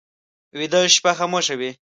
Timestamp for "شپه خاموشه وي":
0.95-1.71